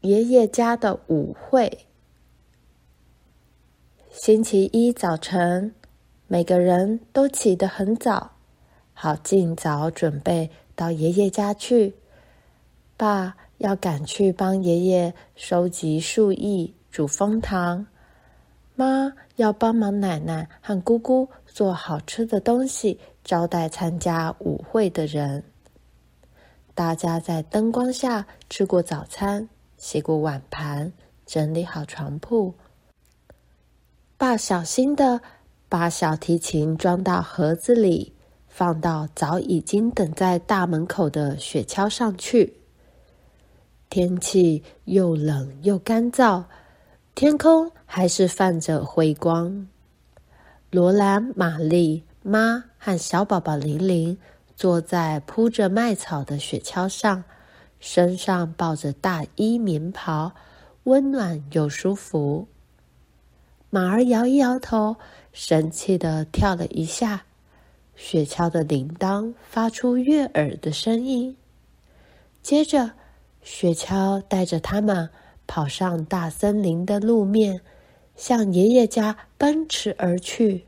[0.00, 1.86] 爷爷家的舞会。
[4.10, 5.74] 星期一早晨，
[6.26, 8.30] 每个人都起得很早，
[8.94, 11.94] 好尽早准备到爷爷家去。
[12.96, 17.84] 爸要赶去帮爷爷收集树叶、煮蜂糖；
[18.76, 25.44] 妈要帮忙奶奶和姑姑做好吃的东西，招待参加舞会的人。
[26.74, 29.46] 大家在灯光下吃过早餐，
[29.80, 30.92] 洗过碗盘，
[31.24, 32.54] 整理好床铺。
[34.18, 35.20] 爸小心的
[35.68, 38.12] 把小提琴装到盒子里，
[38.46, 42.58] 放到早已经等在大门口的雪橇上去。
[43.88, 46.44] 天气又冷又干燥，
[47.14, 49.66] 天空还是泛着灰光。
[50.70, 54.16] 罗兰、玛丽、妈和小宝宝玲玲。
[54.56, 57.24] 坐在铺着麦草的雪橇上，
[57.80, 60.32] 身上抱着大衣棉袍，
[60.84, 62.46] 温暖又舒服。
[63.70, 64.96] 马儿摇一摇头，
[65.32, 67.24] 生气的跳了一下。
[67.96, 71.36] 雪橇的铃铛发出悦耳的声音。
[72.42, 72.92] 接着，
[73.42, 75.10] 雪橇带着他们
[75.46, 77.60] 跑上大森林的路面，
[78.16, 80.64] 向爷爷家奔驰而去。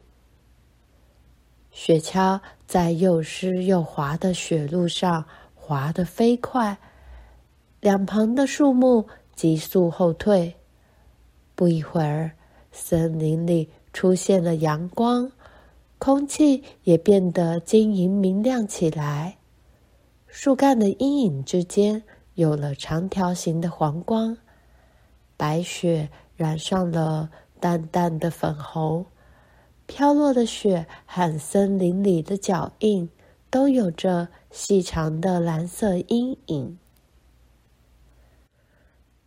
[1.71, 5.25] 雪橇在又湿又滑的雪路上
[5.55, 6.79] 滑得飞快，
[7.83, 10.55] 两旁的树木急速后退。
[11.57, 12.31] 不一会儿，
[12.71, 15.33] 森林里出现了阳光，
[15.99, 19.37] 空气也变得晶莹明亮起来。
[20.29, 22.01] 树干的阴影之间
[22.35, 24.39] 有了长条形的黄光，
[25.37, 29.05] 白雪染上了淡淡的粉红。
[29.87, 33.11] 飘落的雪和森林里的脚印，
[33.51, 36.79] 都有着细长的蓝色阴影。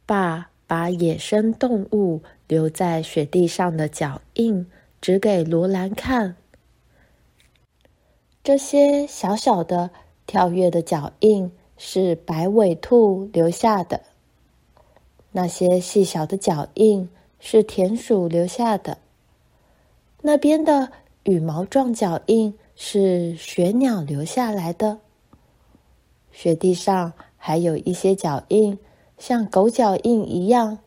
[0.05, 4.65] 爸把野生动物留在雪地上的脚印
[5.01, 6.35] 指给罗兰看。
[8.43, 9.89] 这些小小的
[10.27, 14.01] 跳跃的脚印是白尾兔留下的，
[15.31, 17.09] 那些细小的脚印
[17.39, 18.97] 是田鼠留下的。
[20.21, 20.91] 那边的
[21.23, 24.99] 羽毛状脚印是雪鸟留下来的。
[26.31, 28.77] 雪地上还有一些脚印，
[29.17, 30.79] 像狗脚印一样。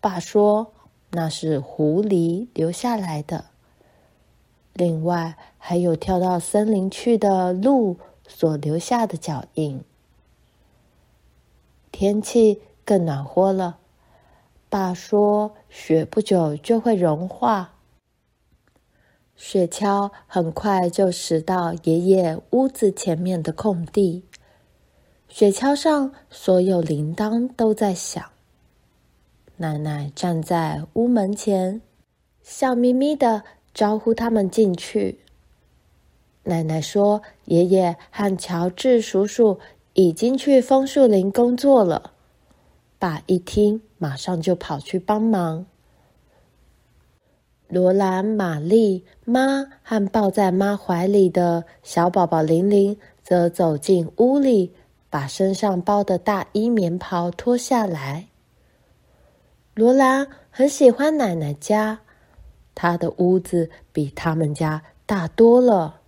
[0.00, 0.72] 爸说
[1.10, 3.46] 那是狐狸留下来的。
[4.72, 9.82] 另外还有跳到森林去的鹿所留下的脚印。
[11.90, 13.78] 天气更暖和了。
[14.68, 17.76] 爸说雪不久就会融化。
[19.36, 24.24] 雪橇很快就驶到爷爷屋子前面的空地，
[25.28, 28.24] 雪橇上所有铃铛都在响。
[29.56, 31.80] 奶奶站在屋门前，
[32.42, 33.42] 笑眯眯的
[33.74, 35.20] 招呼他们进去。
[36.44, 39.58] 奶奶说：“爷爷和乔治叔叔
[39.94, 42.12] 已经去枫树林工作了。”
[42.98, 45.66] 爸一听，马上就跑去帮忙。
[47.68, 54.72] 罗兰、玛丽、妈和抱在妈怀里的小宝宝玲玲，则走进屋里，
[55.08, 58.28] 把身上包的大衣棉袍脱下来。
[59.74, 62.00] 罗兰很喜欢奶奶家，
[62.74, 66.00] 她的屋子比他们家大多了。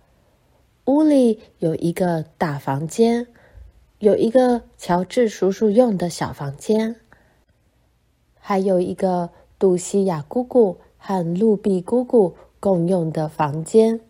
[0.85, 3.27] 屋里有一个大房间，
[3.99, 6.95] 有一个乔治叔叔用的小房间，
[8.39, 10.77] 还有一个杜西亚姑姑。
[11.01, 14.01] 和露比姑姑共用的房间，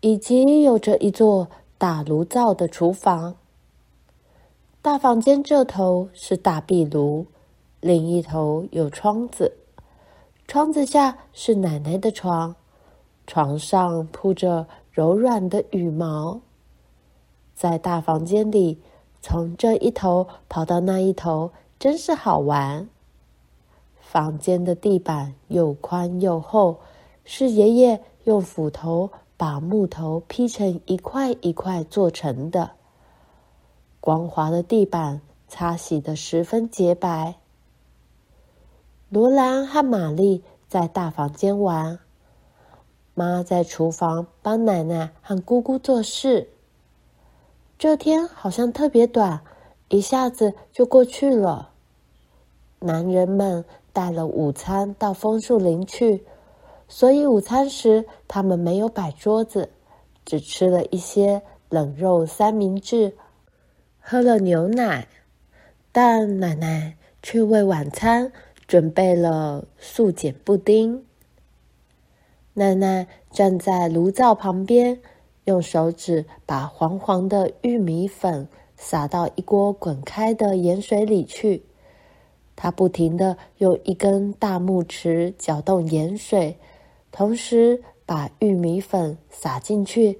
[0.00, 3.36] 以及有着一座大炉灶的厨房。
[4.88, 7.26] 大房间这头是大壁炉，
[7.78, 9.52] 另一头有窗子。
[10.46, 12.56] 窗子下是奶奶的床，
[13.26, 16.40] 床上铺着柔软的羽毛。
[17.54, 18.78] 在大房间里，
[19.20, 22.88] 从这一头跑到那一头，真是好玩。
[24.00, 26.80] 房间的地板又宽又厚，
[27.26, 32.77] 是爷爷用斧头把木头劈成一块一块做成的。
[34.00, 37.36] 光滑的地板擦洗得十分洁白。
[39.08, 41.98] 罗兰和玛丽在大房间玩，
[43.14, 46.48] 妈在厨房帮奶奶和姑姑做事。
[47.78, 49.40] 这天好像特别短，
[49.88, 51.70] 一下子就过去了。
[52.80, 53.64] 男人们。
[53.90, 56.24] 带了午餐到枫树林去，
[56.86, 59.70] 所以午餐时他们没有摆桌子，
[60.24, 63.16] 只吃了一些冷肉三明治，
[64.10, 65.06] 喝了牛奶。
[65.92, 68.32] 但奶奶却为晚餐
[68.66, 71.04] 准备了素碱布丁。
[72.54, 74.98] 奶奶站在炉灶旁边，
[75.44, 81.64] 用手指把黄黄的玉米粉撒到一锅滚开的盐水里去。
[82.56, 86.56] 她不停地用一根大木匙搅动盐水，
[87.12, 90.18] 同时把玉米粉撒进去，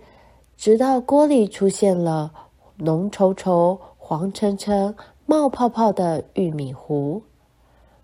[0.58, 2.47] 直到锅里出现了
[2.78, 4.94] 浓稠稠、黄澄澄、
[5.26, 7.22] 冒泡泡的玉米糊。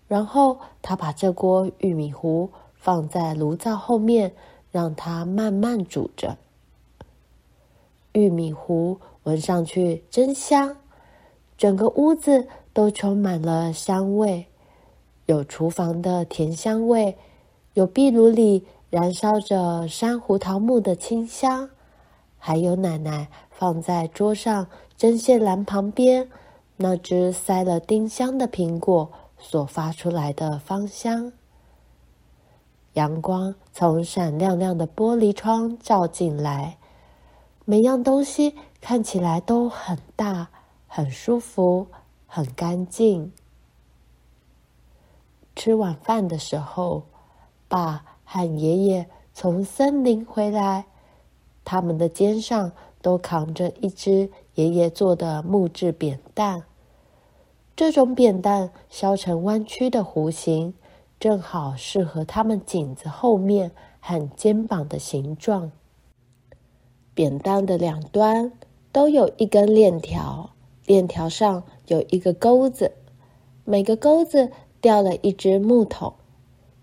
[0.07, 2.49] 然后他把这锅玉米糊。
[2.77, 4.35] 放在炉灶后面，
[4.69, 6.37] 让它慢慢煮着。
[8.11, 10.77] 玉米糊闻上去真香，
[11.57, 14.45] 整个屋子都充满了香味，
[15.25, 17.17] 有厨房的甜香味，
[17.73, 21.71] 有壁炉里燃烧着珊瑚桃木的清香，
[22.37, 24.67] 还有奶奶放在桌上
[24.97, 26.29] 针线篮旁边
[26.75, 29.09] 那只塞了丁香的苹果
[29.39, 31.31] 所发出来的芳香。
[32.93, 36.77] 阳光从闪亮亮的玻璃窗照进来，
[37.63, 40.49] 每样东西看起来都很大、
[40.87, 41.87] 很舒服、
[42.27, 43.31] 很干净。
[45.55, 47.03] 吃晚饭的时候，
[47.69, 50.85] 爸和爷爷从森林回来，
[51.63, 52.71] 他们的肩上
[53.05, 56.63] 都扛着一只爷爷做的木质扁担。
[57.75, 60.73] 这种扁担削成弯曲的弧形。
[61.17, 63.71] 正好适合他们颈子后面
[64.01, 65.71] 和肩膀的形状。
[67.13, 68.51] 扁担的两端
[68.91, 70.51] 都有一根链条，
[70.85, 72.91] 链条上有一个钩子，
[73.63, 76.13] 每个钩子吊了一只木桶，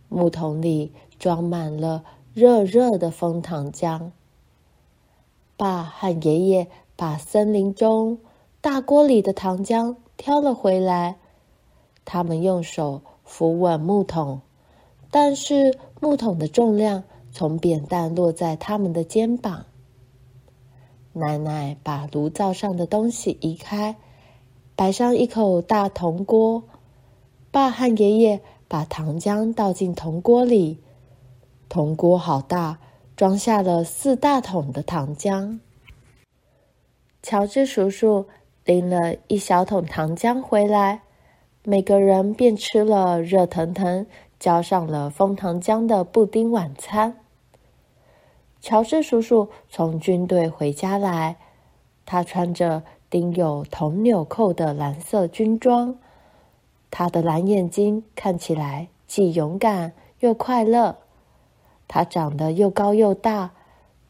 [0.09, 2.03] 木桶里装满了
[2.33, 4.13] 热热的枫糖浆。
[5.63, 6.67] 爸和爷爷
[6.97, 8.19] 把森林中
[8.61, 11.19] 大锅里的糖浆挑了回来，
[12.05, 13.03] 他们用手。
[13.25, 14.41] 扶稳木桶，
[15.13, 19.67] 但是木桶的重量从扁担落在他们的肩膀。
[21.13, 23.97] 奶奶把炉灶上的东西移开，
[24.75, 26.65] 摆上一口大铜锅。
[27.53, 30.81] 爸和爷爷把糖浆倒进铜锅里，
[31.69, 32.81] 铜锅好大，
[33.23, 35.61] 装下了四大桶的糖浆。
[37.23, 38.27] 乔治叔叔
[38.65, 41.03] 拎了一小桶糖浆回来。
[41.63, 44.05] 每个人便吃了热腾腾、
[44.41, 47.17] 浇上了枫糖浆的布丁晚餐。
[48.61, 51.37] 乔治叔叔从军队回家来，
[52.05, 55.97] 他穿着钉有铜纽扣的蓝色军装，
[56.91, 60.97] 他的蓝眼睛看起来既勇敢又快乐。
[61.95, 63.51] 他长得又高又大，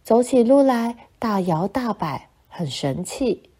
[0.04, 3.50] 走起路来大摇大摆，很神气。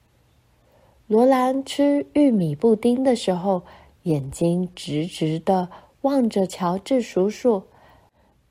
[1.09, 3.65] 罗兰吃玉米布丁的时候，
[4.05, 5.71] 眼睛直直的
[6.03, 7.65] 望着乔治叔叔，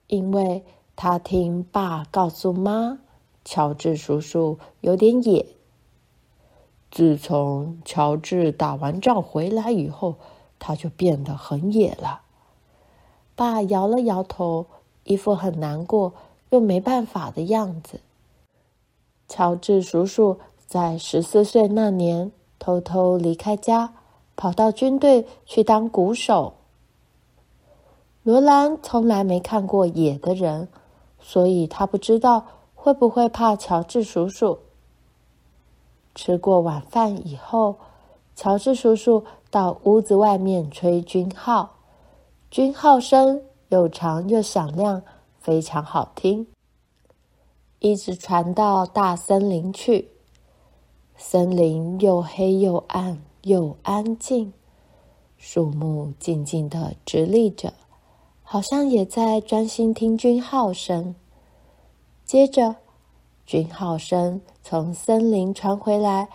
[0.08, 0.66] 因为
[0.98, 3.00] 他听爸告诉妈，
[3.46, 5.46] 乔治叔叔有点野。
[6.92, 10.18] 自从乔治打完仗回来以后，
[10.60, 12.24] 他就变得很野了。
[13.38, 14.66] 爸摇了摇头，
[15.04, 16.14] 一副很难过
[16.50, 18.00] 又没办法的样子。
[19.28, 23.94] 乔治叔叔在十四岁那年偷偷离开家。
[24.34, 26.54] 跑到军队去当鼓手。
[28.24, 30.68] 罗兰从来没看过野的人，
[31.20, 34.58] 所以他不知道会不会怕乔治叔叔。
[36.16, 37.76] 吃过晚饭以后，
[38.36, 41.76] 乔治叔叔到屋子外面吹军号，
[42.50, 45.02] 军号声又长又响亮，
[45.40, 46.48] 非常好听，
[47.80, 50.12] 一直传到大森林去。
[51.18, 53.22] 森林又黑又暗。
[53.44, 54.54] 又安静，
[55.36, 57.74] 树木静静的直立着，
[58.44, 61.16] 好像也在专心听军号声。
[62.24, 62.76] 接着，
[63.48, 66.30] 军号声从森林传回来，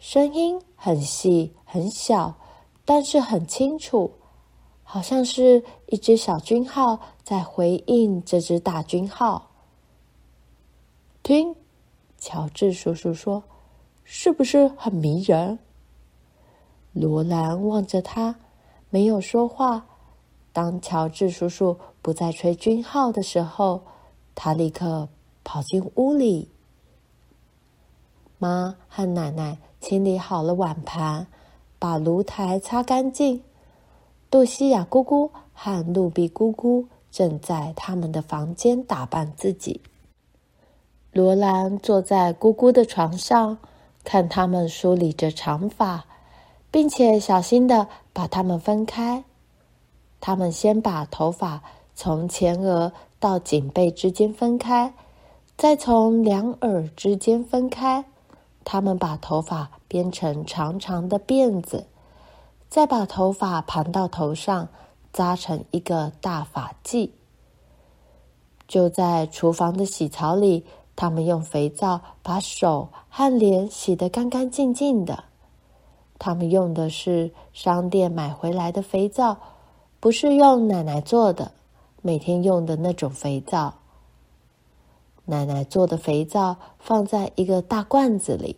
[0.00, 2.34] 声音很细很小，
[2.84, 4.10] 但是很清楚，
[4.94, 9.50] 好像是一只小军号在回应这只大军号。
[11.20, 11.56] 听，
[12.16, 13.42] 乔治叔叔说
[14.04, 15.58] ：“是不是很迷人？”
[16.94, 18.36] 罗兰望着他，
[18.88, 19.84] 没有说话。
[20.52, 23.82] 当乔治叔叔不再吹军号的时候，
[24.36, 25.08] 他立刻
[25.42, 26.48] 跑进屋里。
[28.38, 31.26] 妈和奶奶清理好了碗盘，
[31.80, 33.42] 把炉台擦干净。
[34.34, 39.80] 露西亚姑姑和露比姑姑正在他们的房间打扮自己。
[41.12, 43.56] 罗兰坐在姑姑的床上，
[44.02, 46.04] 看他们梳理着长发。
[46.72, 49.22] 并且小心地把它们分开。
[50.20, 51.62] 他们先把头发
[51.94, 54.92] 从前额到颈背之间分开，
[55.56, 58.04] 再从两耳之间分开。
[58.64, 61.86] 他们把头发编成长长的辫子，
[62.74, 64.66] 再把头发盘到头上，
[65.12, 67.08] 扎成一个大发髻。
[68.66, 70.66] 就在厨房的洗槽里，
[70.96, 75.22] 他们用肥皂把手和脸洗得干干净净的。
[76.18, 79.36] 他们用的是商店买回来的肥皂，
[80.00, 81.52] 不是用奶奶做的，
[82.02, 83.74] 每天用的那种肥皂。
[85.26, 88.56] 奶奶做的肥皂放在一个大罐子里，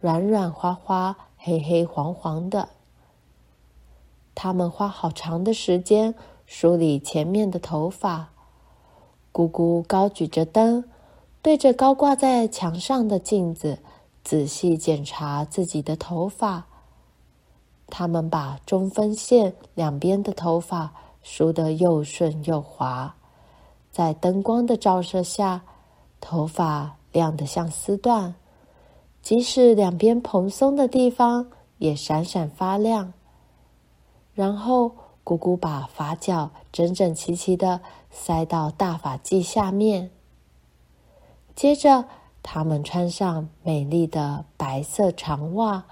[0.00, 2.70] 软软滑滑、黑黑黄黄的。
[4.40, 6.14] 他们花好长的时间
[6.46, 8.28] 梳理前面的头发。
[9.32, 10.84] 姑姑高举着灯，
[11.42, 13.80] 对着高挂在墙上的镜子，
[14.22, 16.66] 仔细检查自己的头发。
[17.88, 23.12] 他们把中分线两边的头发梳得又顺又滑，
[23.90, 25.62] 在灯光的照射下，
[26.20, 28.34] 头发亮得像丝缎，
[29.20, 33.12] 即使两边蓬松的地方也闪闪发亮。
[34.38, 34.92] 然后，
[35.24, 40.12] 姑姑把发角整整齐齐的塞到大发髻下面。
[41.56, 42.04] 接着，
[42.40, 45.86] 他们穿上美丽的白色长袜，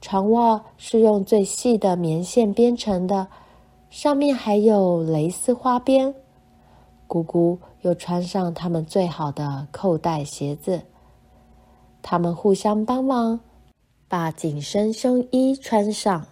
[0.00, 3.26] 长袜是用最细的棉线编成的，
[3.90, 6.14] 上面还有蕾丝花边。
[7.08, 10.82] 姑姑又穿上他们最好的扣带鞋子。
[12.02, 13.40] 他们互相帮忙，
[14.06, 16.24] 把紧身胸衣穿上。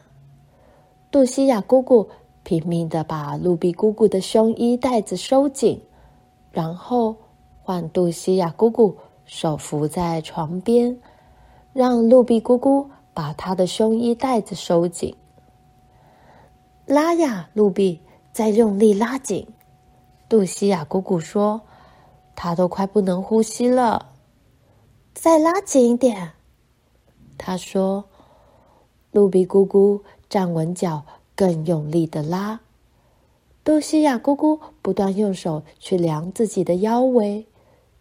[1.10, 2.08] 杜西亚姑姑
[2.42, 5.80] 拼命地把露比姑姑的胸衣带子收紧，
[6.50, 7.16] 然后
[7.62, 10.96] 换杜西亚姑姑手扶在床边，
[11.72, 15.14] 让露比姑姑把她的胸衣带子收紧。
[16.86, 18.00] 拉呀，露比，
[18.32, 19.46] 再用力拉紧。
[20.28, 21.60] 杜西亚姑姑说
[22.36, 24.12] ：“她都快不能呼吸了。”
[25.14, 26.32] 再拉紧一点。
[27.38, 28.04] 她说
[29.12, 31.04] ：“露比姑姑。”站稳脚，
[31.34, 32.60] 更用力的拉。
[33.64, 37.46] 杜西亚姑姑不断用手去量自己的腰围，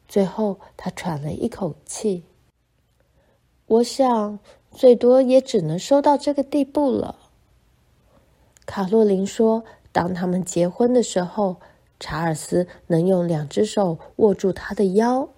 [0.07, 2.23] 最后她喘了一口气。
[3.67, 4.39] 我想，
[4.71, 7.15] 最多也只能收到这个地步了。
[8.67, 11.57] 卡洛琳说：“当他们结婚的时候，
[11.99, 15.29] 查尔斯能用两只手握住她的腰。”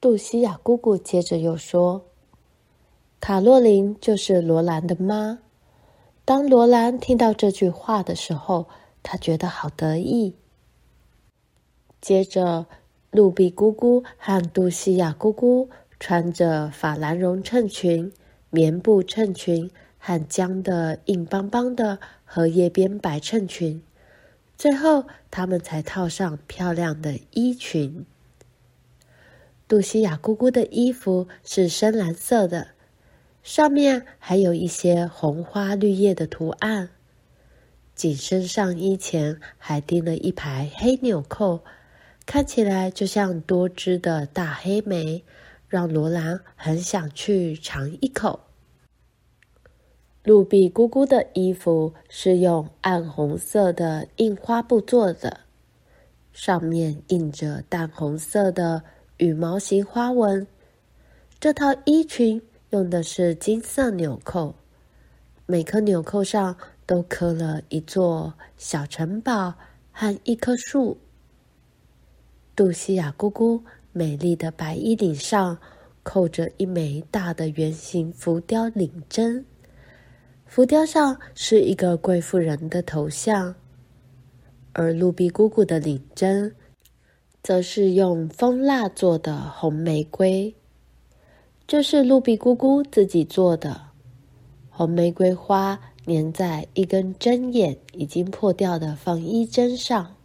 [0.00, 2.02] 杜西亚姑姑接着又说
[3.20, 5.38] ：“卡洛琳就是罗兰的妈。”
[6.28, 8.68] 当罗兰听到这句话的时候，
[9.02, 10.34] 他觉得好得意。
[12.02, 12.66] 接着，
[13.10, 18.12] 露比姑姑和杜西亚姑姑穿着法兰绒衬裙、
[18.50, 23.82] 棉布衬裙和僵的硬邦邦的荷叶边白衬裙，
[24.58, 28.04] 最后他们才套上漂亮的衣裙。
[29.66, 32.68] 杜西亚姑姑的衣服是深蓝色的。
[33.48, 36.90] 上面还有一些红花绿叶的图案，
[37.94, 41.64] 紧身上衣前还钉了一排黑纽扣，
[42.26, 45.24] 看起来就像多汁的大黑莓，
[45.66, 48.38] 让罗兰很想去尝一口。
[50.24, 55.40] 露比姑姑的衣服是用暗红色的印花布做的，
[56.34, 58.82] 上面印着淡红色的
[59.16, 60.46] 羽毛形花纹。
[61.40, 62.38] 这套衣裙。
[62.70, 64.54] 用的是金色纽扣，
[65.46, 69.54] 每颗纽扣上都刻了一座小城堡
[69.90, 70.98] 和一棵树。
[72.54, 75.56] 杜西亚姑姑美丽的白衣领上
[76.02, 79.46] 扣着一枚大的圆形浮雕领针，
[80.44, 83.54] 浮雕上是一个贵妇人的头像，
[84.74, 86.54] 而露比姑姑的领针
[87.42, 90.54] 则是用蜂蜡做的红玫瑰。
[91.68, 93.78] 这是露比姑姑自己做的，
[94.70, 100.16] 红玫瑰花粘在一根针眼已经破掉的纺衣针上，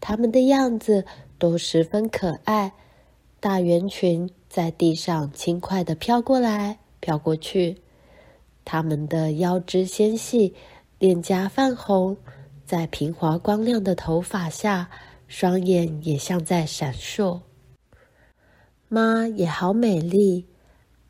[0.00, 1.06] 它们的样子
[1.38, 2.72] 都十分可爱。
[3.38, 7.76] 大圆裙在地上轻快地飘过来飘过去，
[8.64, 10.52] 它们的腰肢纤细，
[10.98, 12.16] 脸颊泛红，
[12.66, 14.90] 在平滑光亮的头发下，
[15.28, 17.40] 双眼也像在闪烁。
[18.92, 20.44] 妈也好美丽，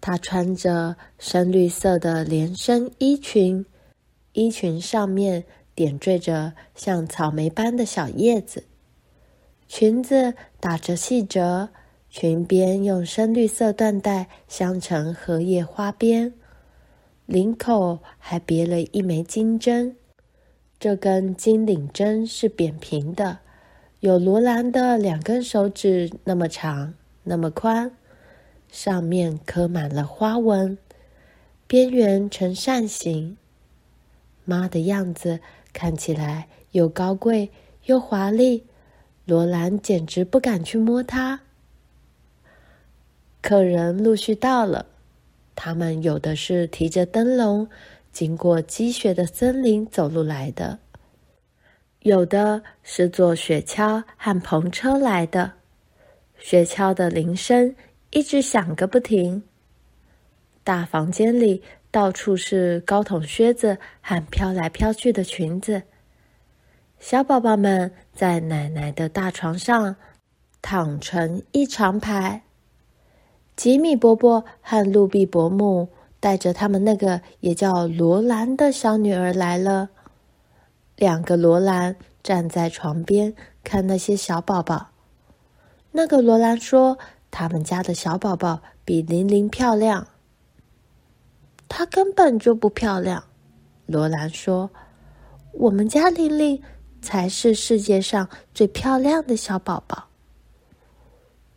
[0.03, 3.65] 她穿着深绿色的连身衣裙，
[4.35, 5.43] 衣裙上面
[5.75, 8.65] 点缀着像草莓般的小叶子，
[9.67, 11.71] 裙子打着细褶，
[12.11, 16.35] 裙边用深绿色缎带镶成荷叶花边，
[17.25, 19.97] 领口还别了一枚金针。
[20.79, 23.39] 这根金领针是扁平的，
[24.01, 26.93] 有罗兰的两根手指那么长，
[27.31, 27.93] 那么宽，
[28.73, 30.77] 上面刻满了花纹，
[31.69, 33.37] 边缘呈扇形。
[34.45, 35.39] 妈的样子
[35.73, 37.53] 看起来又高贵
[37.85, 38.67] 又华丽，
[39.27, 41.43] 罗兰简直不敢去摸它。
[43.41, 44.87] 客人陆续到了，
[45.55, 47.69] 他们有的是提着灯笼。
[48.11, 50.81] 经过积雪的森林走路来的，
[52.01, 55.53] 有的是坐雪橇和篷车来的，
[56.41, 57.77] 雪橇的铃声
[58.11, 59.45] 一直响个不停。
[60.65, 65.83] 大房间里到处是高筒靴子和飘来飘去的裙子，
[66.99, 69.95] 小宝宝们在奶奶的大床上
[70.61, 72.43] 躺成一长排。
[73.55, 75.91] 吉米伯伯和露比伯母。
[76.23, 79.89] 带着他们那个也叫罗兰的小女儿来了。
[80.97, 84.90] 两个罗兰站在床边看那些小宝宝。
[85.93, 86.99] 那个罗兰说
[87.31, 90.07] ：“他们家的小宝宝比玲玲漂亮。”
[91.69, 93.23] 她根本就不漂亮。
[93.87, 94.71] 罗兰说
[95.53, 96.63] ：“我们家玲玲
[97.03, 100.05] 才是世界上最漂亮的小宝宝。”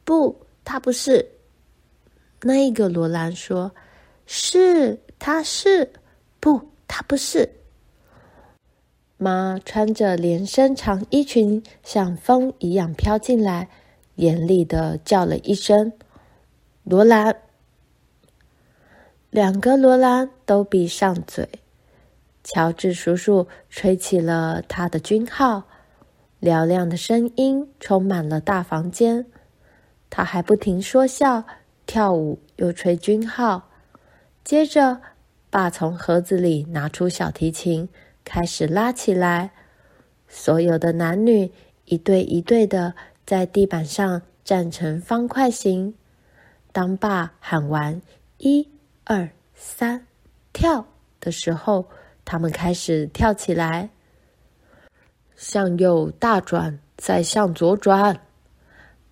[0.04, 1.28] 不，她不是。
[2.42, 3.72] 那一个罗兰说。
[4.26, 5.92] 是，她是，
[6.40, 7.50] 不，她不是。
[9.18, 13.68] 妈穿着连身长衣裙，像风一样飘进来，
[14.16, 15.94] 严厉的叫了一声
[16.84, 17.36] ：“罗兰！”
[19.32, 21.50] 两个罗兰都闭上嘴。
[22.44, 25.64] 乔治叔叔吹起了他的军号，
[26.42, 29.26] 嘹亮的声音充满了大房间。
[30.10, 31.46] 他还不停说笑、
[31.86, 33.70] 跳舞，又吹军号。
[34.44, 35.02] 接着，
[35.50, 37.88] 爸从盒子里拿出小提琴，
[38.24, 39.52] 开始拉起来。
[40.28, 41.52] 所有的男女
[41.86, 42.94] 一对一对的
[43.34, 45.92] 在地板上站成方块形。
[46.72, 48.00] 当爸喊完
[48.38, 48.70] “一、
[49.06, 50.06] 二、三，
[50.54, 50.86] 跳”
[51.20, 51.84] 的时候，
[52.24, 53.90] 他们开始跳起来。
[55.36, 58.22] 向右大转，再向左转。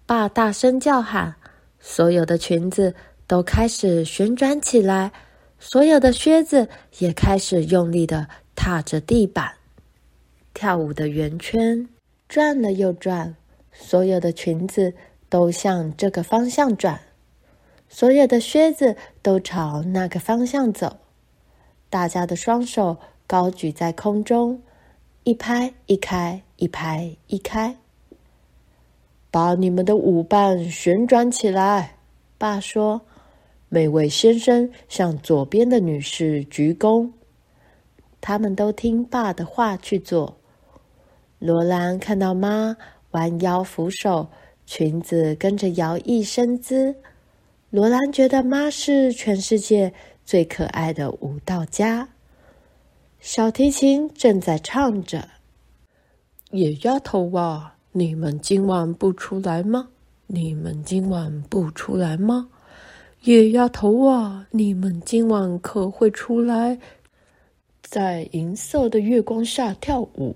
[0.05, 1.33] 爸大声叫喊，
[1.79, 2.93] 所有的裙子。
[3.25, 5.11] 都开始旋转起来，
[5.57, 6.67] 所有的靴子
[6.99, 9.51] 也开始用力地踏着地板，
[10.53, 11.89] 跳舞的圆圈
[12.27, 13.33] 转了又转，
[13.71, 14.93] 所有的裙子
[15.29, 16.99] 都向这个方向转，
[17.89, 20.97] 所有的靴子都朝那个方向走。
[21.89, 24.61] 大家的双手高举在空中，
[25.23, 27.77] 一拍一开，一拍一开，
[29.29, 31.97] 把你们的舞伴旋转起来，
[32.37, 33.01] 爸说。
[33.73, 37.09] 每位先生向左边的女士鞠躬，
[38.19, 40.35] 他们都听爸的话去做。
[41.39, 42.75] 罗兰看到妈
[43.11, 44.27] 弯腰扶手，
[44.65, 46.95] 裙子跟着摇曳身姿。
[47.69, 49.93] 罗兰觉得妈是全世界
[50.25, 52.09] 最可爱的舞蹈家。
[53.19, 55.27] 小提琴正在唱着
[56.51, 59.89] ：“野丫头啊，你们今晚不出来吗？
[60.27, 62.49] 你们今晚不出来吗？”
[63.23, 66.79] 野丫头啊，你们今晚可会出来，
[67.83, 70.35] 在银色的月光下跳舞？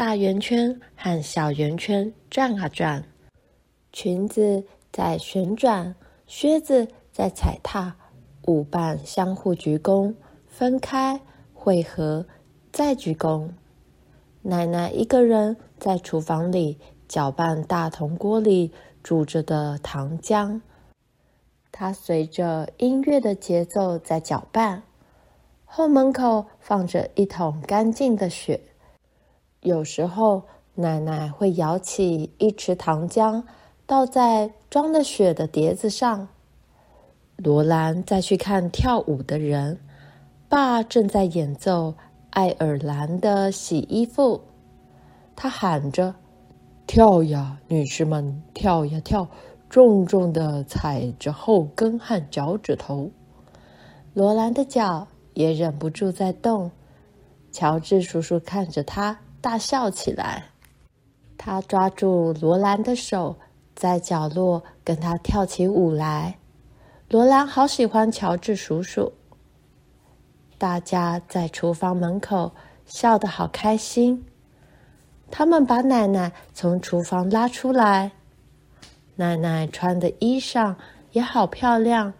[0.00, 3.04] 大圆圈和小圆圈转啊转，
[3.92, 5.94] 裙子在旋转，
[6.26, 7.94] 靴子在踩踏，
[8.46, 10.14] 舞伴相互鞠躬，
[10.46, 11.20] 分开
[11.52, 12.24] 汇合，
[12.72, 13.50] 再鞠躬。
[14.40, 20.58] 奶奶一个人在厨房里搅拌大铜锅里煮着的糖浆。
[21.70, 24.82] 它随着音乐的节奏在搅拌。
[25.66, 28.58] 后门口放着一桶干净的雪。
[29.62, 30.44] 有时候，
[30.74, 33.42] 奶奶会舀起一池糖浆，
[33.84, 36.28] 倒在装了雪的碟子上。
[37.36, 39.78] 罗兰再去看跳舞的人。
[40.48, 41.94] 爸正在演奏
[42.30, 44.40] 爱尔兰的洗衣服。
[45.36, 46.14] 他喊着
[46.88, 49.28] ：“跳呀，女士们，跳呀跳！”
[49.70, 53.08] 重重的踩着后跟和脚趾头，
[54.14, 56.72] 罗兰的脚也忍不住在动。
[57.52, 60.44] 乔治叔叔看着他大笑起来。
[61.36, 63.36] 他抓住罗兰的手，
[63.74, 66.38] 在角落跟他跳起舞来。
[67.08, 69.12] 罗兰好喜欢乔治叔叔。
[70.58, 72.52] 大家在厨房门口
[72.84, 74.26] 笑得好开心。
[75.30, 78.12] 他们把奶奶从厨房拉出来。
[79.16, 80.74] 奶奶穿的衣裳
[81.12, 82.12] 也好漂亮，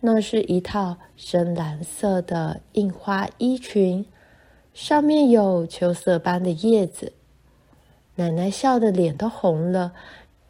[0.00, 4.06] 那是一套深蓝色的印花衣裙，
[4.80, 7.12] 上面有秋色般的叶子。
[8.14, 9.92] 奶奶笑得脸都红了，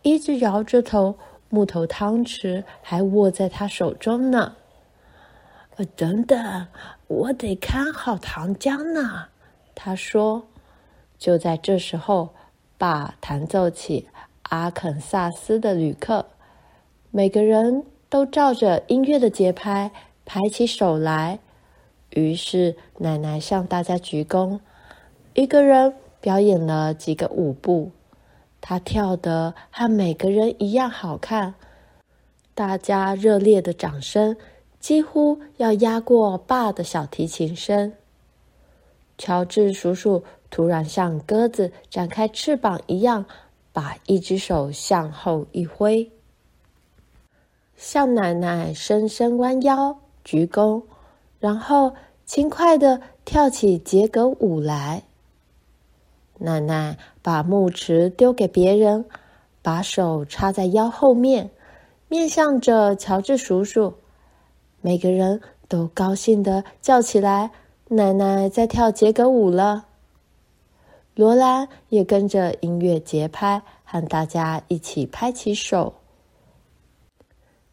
[0.02, 1.16] 一直摇着头，
[1.48, 4.54] 木头汤匙还握在她手中呢。
[5.76, 6.66] 呃，等等，
[7.06, 9.28] 我得看好糖浆呢。
[9.74, 10.46] 她说。
[11.16, 12.28] 就在这时候，
[12.76, 14.08] 爸弹奏起
[14.42, 16.26] 阿肯萨斯的旅客，
[17.10, 19.90] 每个人都照着音乐的节拍
[20.26, 21.38] 拍起手来。
[22.10, 24.58] 于是奶奶向大家鞠躬，
[25.34, 27.90] 一个人表演了几个舞步，
[28.60, 31.54] 她跳得和每个人一样好看。
[32.54, 34.36] 大家热烈的掌声
[34.80, 37.92] 几乎要压过爸的小提琴声。
[39.16, 40.24] 乔治叔叔。
[40.50, 43.26] 突然，像鸽子展开翅膀一样，
[43.70, 46.10] 把一只手向后一挥，
[47.76, 49.94] 向奶奶深深弯腰
[50.24, 50.82] 鞠躬，
[51.38, 55.03] 然后轻快地跳起杰格舞来。
[56.38, 59.05] 奶奶把木匙丢给别人，
[59.62, 61.51] 把手插在腰后面，
[62.09, 63.94] 面向着乔治叔叔。
[64.81, 67.51] 每个人都高兴地叫起来
[67.90, 69.87] ：“奶奶在跳杰格舞了！”
[71.16, 75.94] 罗兰也跟着音乐节拍，和大家一起拍起手。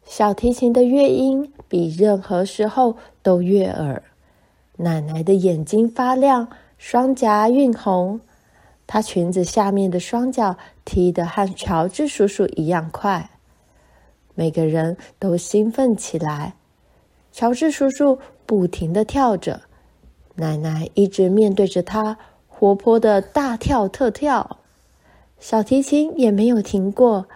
[0.04, 4.04] 小提琴的乐音比任何时候都悦耳。
[4.76, 8.20] 奶奶的眼睛发亮，双颊晕红，
[8.86, 13.30] 她裙子下面的双脚踢得和乔治叔叔一样快。
[14.36, 16.54] 每个人都兴奋起来。
[17.32, 19.62] 乔治叔叔不停地跳着，
[20.36, 22.16] 奶奶一直面对着他。
[22.46, 24.58] 活泼的大跳特跳，
[25.40, 27.26] 小提琴也没有停过。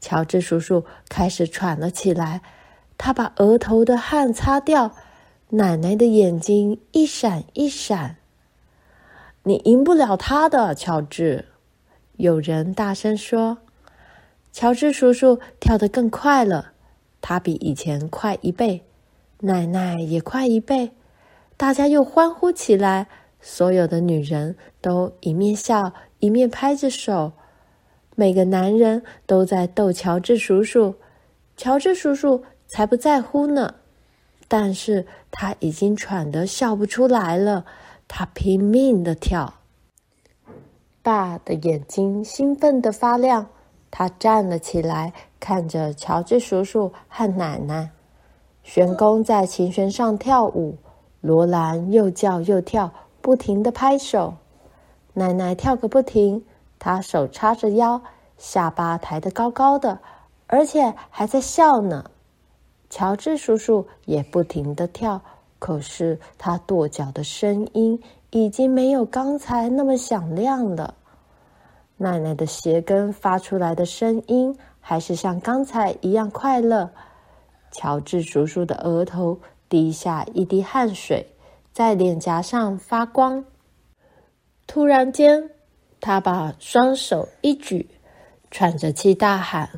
[0.00, 2.42] 乔治叔叔开始喘了起来，
[2.98, 4.92] 他把额头的汗擦掉。
[5.50, 8.16] 奶奶的眼睛一闪一闪。
[9.44, 11.46] 你赢不了他的，乔治。
[12.16, 13.58] 有人大声说。
[14.52, 16.72] 乔治叔叔跳得更快了，
[17.20, 18.82] 他比以前快一倍，
[19.40, 20.90] 奶奶也快一倍。
[21.56, 23.06] 大家又欢呼起来。
[23.40, 27.32] 所有的女人都一面笑一面拍着手，
[28.16, 30.96] 每个男人都在逗乔治叔叔，
[31.56, 33.76] 乔治叔叔才不在乎呢。
[34.48, 37.64] 但是他已经喘得笑不出来了，
[38.06, 39.54] 他拼命的跳。
[41.02, 43.46] 爸的眼睛兴奋的发亮，
[43.90, 47.90] 他站了起来，看着乔治叔叔和奶奶。
[48.62, 50.76] 旋公在琴弦上跳舞，
[51.20, 52.92] 罗兰又叫又跳。
[53.20, 54.34] 不停地拍手，
[55.14, 56.44] 奶奶跳个不停。
[56.78, 58.00] 她手叉着腰，
[58.38, 59.98] 下巴抬得高高的，
[60.46, 62.10] 而且还在笑呢。
[62.90, 65.20] 乔治叔叔也不停地跳，
[65.58, 70.94] 可是他跺脚的声音已经没有刚才那么响亮了。
[71.96, 76.90] 奶奶的鞋跟发出来的声音还是像刚才一样快乐。
[77.72, 81.26] 乔治叔叔的额头滴下一滴汗水。
[81.70, 83.44] 在脸颊上发光。
[84.66, 85.48] 突然间，
[86.00, 87.88] 他把双手一举，
[88.50, 89.70] 喘着气大喊：“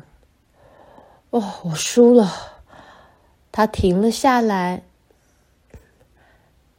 [1.29, 2.27] 哦，我输了！”
[3.51, 4.83] 他停了下来。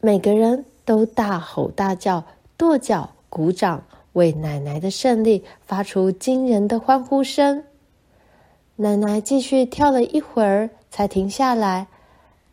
[0.01, 2.25] 每个人都大吼大叫、
[2.57, 7.65] 跺脚、鼓掌，为奶奶的胜利发出惊人的欢呼声。
[8.77, 11.87] 奶奶继续跳了一会儿，才停下来。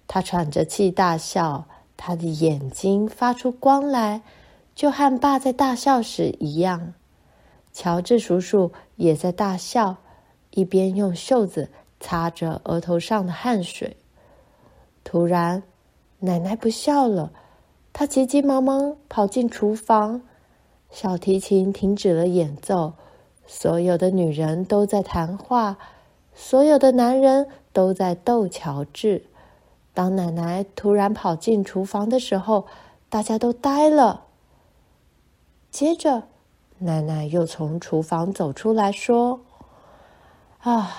[0.08, 1.66] 她喘着气大笑。
[1.98, 4.22] 她的眼睛发出光来，
[4.74, 6.94] 就和爸在大笑时一样。
[7.74, 9.98] 乔治叔叔也在大笑，
[10.52, 13.98] 一边用袖子擦着额头上的汗水。
[15.04, 15.64] 突然，
[16.20, 17.32] 奶奶不笑了，
[17.92, 20.22] 她急急忙忙跑进厨房。
[20.92, 22.94] 小提琴停止了演奏，
[23.46, 25.78] 所有的女人都在谈话，
[26.34, 29.26] 所有的男人都在逗乔治。
[29.94, 32.66] 当奶奶突然跑进厨房的时候，
[33.10, 34.26] 大家都呆了。
[35.70, 36.24] 接着，
[36.80, 39.42] 奶奶又从厨房走出来说
[40.62, 40.92] ：“啊，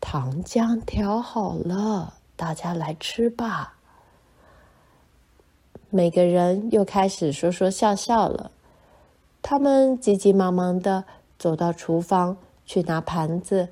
[0.00, 3.74] 糖浆调好了，大家来吃吧。”
[5.90, 8.50] 每个人又开始说说笑笑了。
[9.40, 11.04] 他们急急忙忙的
[11.38, 13.68] 走到厨房去拿盘子，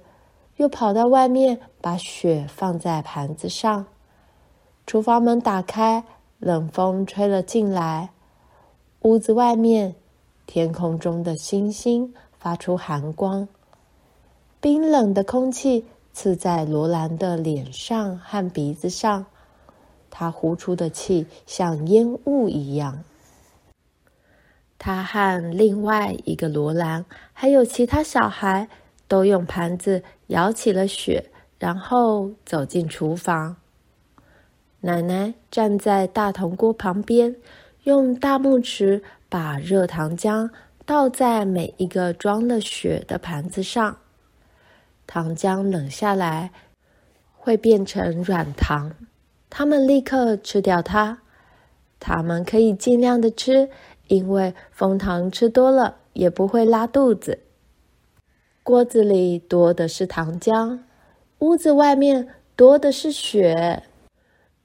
[0.56, 3.84] 又跑到外面把雪放在盘子上。
[4.86, 6.04] 厨房门打开，
[6.38, 8.10] 冷风吹了进来。
[9.00, 9.96] 屋子外面，
[10.46, 13.48] 天空中的星星发出寒光，
[14.60, 19.26] 冰冷的空气刺在罗兰的脸上和鼻子上。
[20.08, 23.02] 他呼出的气像烟雾一样。
[24.78, 28.68] 他和另外一个罗兰，还有其他小孩，
[29.08, 33.56] 都用盘子舀起了雪，然后走进厨房。
[34.82, 37.34] 奶奶站在大铜锅旁边，
[37.84, 40.50] 用大木匙把热糖浆
[40.84, 43.96] 倒在每一个装了雪的盘子上。
[45.06, 46.50] 糖浆冷下来，
[47.36, 48.92] 会变成软糖。
[49.48, 51.18] 他们立刻吃掉它。
[52.00, 53.70] 他们可以尽量的吃。
[54.08, 57.38] 因为蜂糖吃多了也不会拉肚子。
[58.62, 60.80] 锅子里多的是糖浆，
[61.38, 63.82] 屋子外面多的是雪。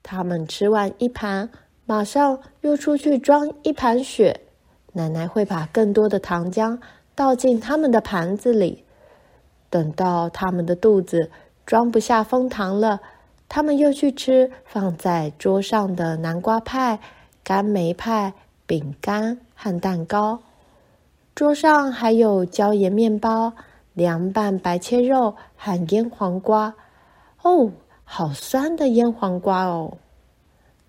[0.02, 1.48] 他们吃完一盘，
[1.86, 4.42] 马上又出去装一盘雪。
[4.92, 6.78] 奶奶会把更多的糖浆
[7.14, 8.84] 倒进他们的盘子里。
[9.70, 11.30] 等到他们的肚子
[11.64, 13.00] 装不下蜂糖了，
[13.48, 17.00] 他们又去吃放在桌上的南瓜派、
[17.42, 18.34] 干梅派。
[18.66, 20.38] 饼干和蛋糕，
[21.34, 23.52] 桌上还有椒盐面包、
[23.94, 26.72] 凉拌白切肉和腌黄瓜。
[27.42, 27.72] 哦，
[28.04, 29.98] 好酸的腌黄瓜哦！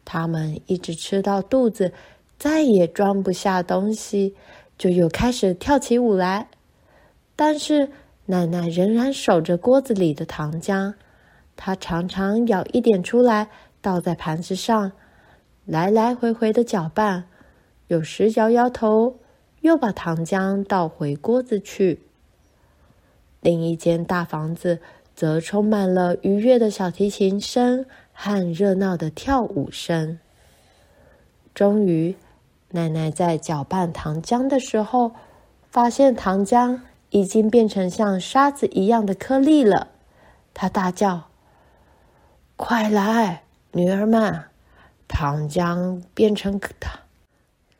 [0.06, 1.92] 他们一直吃到肚子
[2.38, 4.36] 再也装不下东西，
[4.78, 6.50] 就又开始跳起舞来。
[7.36, 7.90] 但是
[8.32, 10.94] 奶奶仍然守着锅子里的糖浆，
[11.58, 13.50] 她常常舀一点出来，
[13.82, 14.94] 倒在盘子上，
[15.66, 17.26] 来来回回的搅拌。
[17.88, 19.18] 有时摇摇头，
[19.60, 22.00] 又把糖浆倒回锅子去。
[23.42, 24.80] 另一间大房子
[25.14, 30.18] 则充满了愉悦的小提琴声和热闹的跳舞声。
[31.54, 32.16] 终于，
[32.70, 35.12] 奶奶在搅拌糖浆的时候，
[35.70, 36.80] 发现糖浆
[37.12, 39.88] 已经变成像沙子一样的颗粒了。
[40.54, 41.30] 她大叫
[42.58, 44.44] ：“快来，女儿们，
[45.08, 47.00] 糖浆变成糖。”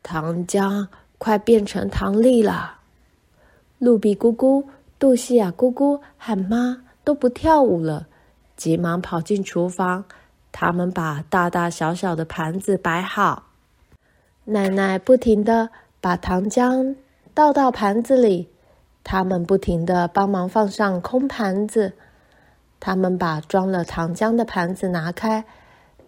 [0.02, 2.78] 糖浆快变成糖粒了，
[3.78, 4.68] 露比姑姑、
[4.98, 8.08] 杜西亚姑姑和妈都不跳舞了，
[8.56, 10.04] 急忙跑进厨房。
[10.50, 13.44] 他们把大大小小的盘子摆好，
[14.44, 16.94] 奶奶不停地把糖浆
[17.32, 18.48] 倒到盘子里，
[19.04, 21.94] 他们不停地帮忙放上空盘子。
[22.80, 25.44] 他们把装了糖浆的盘子拿开，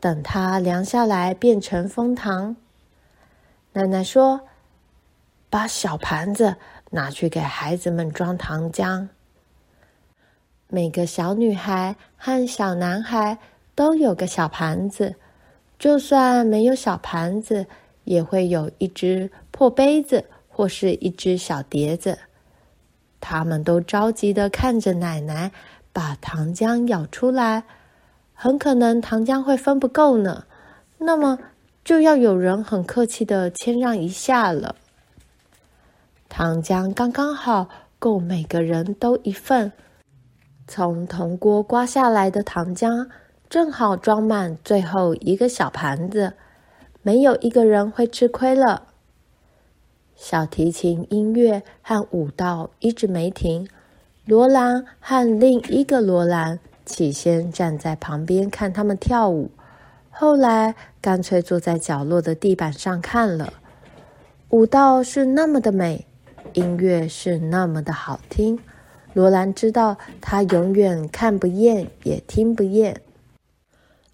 [0.01, 2.57] 等它凉下来变成蜂糖。
[3.73, 4.41] 奶奶说
[5.49, 6.57] ：“把小盘子
[6.91, 9.09] 拿去给孩子们装糖浆。
[10.69, 13.39] 每个小女孩和小男孩
[13.77, 15.15] 都有个小盘子，
[15.79, 17.67] 就算没有小盘子，
[18.03, 22.19] 也会有一只破杯子或是一只小碟子。
[23.25, 25.51] 他们都着急的看着奶奶
[25.93, 27.65] 把糖浆舀出来，
[28.35, 30.45] 很可能糖浆会分不够呢。
[30.99, 31.39] 那么。”
[31.85, 34.75] 就要有人很客气的谦让一下了。
[36.31, 39.71] 糖浆刚刚好够每个人都一份，
[40.67, 43.07] 从铜锅刮下来的糖浆
[43.51, 46.33] 正好装满最后一个小盘子，
[47.03, 48.94] 没有一个人会吃亏了。
[50.17, 53.69] 小提琴音乐和舞蹈一直没停，
[54.25, 59.51] 罗兰和另一个罗兰起先站在旁边看他们跳舞。
[60.11, 63.53] 后来干脆坐在角落的地板上看了。
[64.51, 66.07] 舞蹈是那么的美，
[66.53, 68.59] 音乐是那么的好听。
[69.13, 73.01] 罗兰知道，他永远看不厌，也听不厌。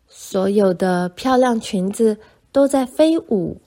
[0.09, 2.17] 所有的漂亮裙子
[2.51, 3.61] 都在飞舞，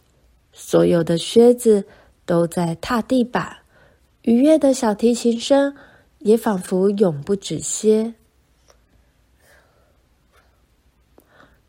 [0.52, 1.86] 所有的靴子
[2.26, 3.58] 都在踏地板，
[4.24, 5.76] 愉悦的小提琴声
[6.20, 8.14] 也仿佛永不止歇。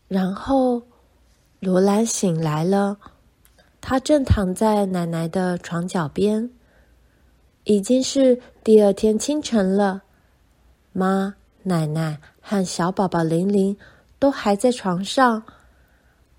[0.07, 0.83] 然后，
[1.61, 2.99] 罗兰醒来了。
[3.81, 6.51] 她正躺在奶奶的床脚边。
[7.65, 10.03] 已经是第二天清晨了。
[10.93, 13.75] 妈、奶奶和小宝宝玲玲
[14.19, 15.43] 都还在床上。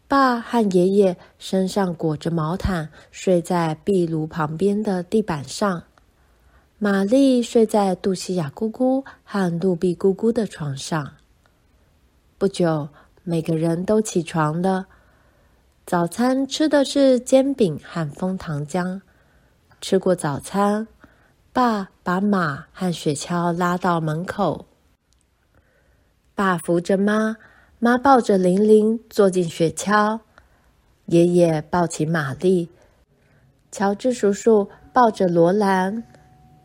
[0.07, 5.83] 爸和爷爷身上裹着毛毯，睡在壁炉旁边的地板上。
[6.77, 11.13] 玛丽睡在杜西亚姑姑和露比姑姑的床上。
[12.37, 12.89] 不久。
[13.27, 14.85] 每个人都起床了。
[15.83, 19.01] 早餐吃的是煎饼和枫糖浆。
[19.81, 20.87] 吃过早餐，
[21.51, 24.67] 爸把马和雪橇拉到门口。
[26.35, 27.35] 爸扶着妈，
[27.79, 30.21] 妈抱着玲玲坐进雪橇。
[31.05, 32.69] 爷爷抱起玛丽，
[33.71, 36.03] 乔治叔叔抱着罗兰。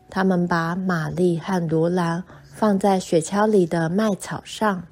[0.09, 4.87] 他们把玛丽和罗兰放在雪橇里的麦草上。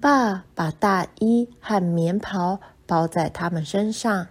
[0.00, 4.28] 爸把大衣和棉袍包在他们身上。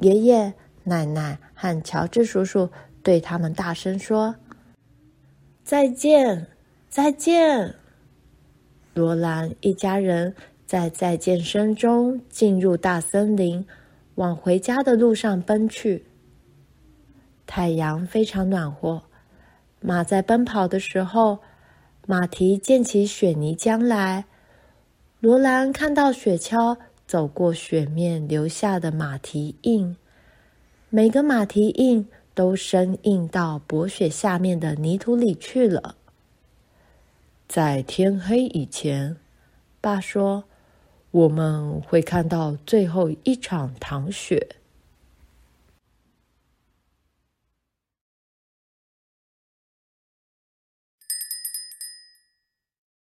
[0.00, 2.70] 爷爷、奶奶和乔治叔叔
[3.02, 4.36] 对他们大声说
[5.64, 6.46] ：“再见，
[6.88, 7.74] 再见！”
[8.98, 10.34] 罗兰一家人
[10.66, 13.64] 在再见声中进入大森林，
[14.16, 16.04] 往回家的路上奔去。
[17.46, 19.00] 太阳非常暖和，
[19.80, 21.38] 马在奔跑的时候，
[22.08, 24.24] 马蹄溅起雪泥浆来。
[25.20, 29.96] 罗兰看到雪橇走过雪面留下的马蹄印，
[30.90, 35.97] 每个马蹄印都深印到薄雪下面的泥土里去了。
[37.48, 39.16] 在天黑以前，
[39.80, 40.44] 爸说，
[41.10, 44.56] 我们会看到最后一场糖雪。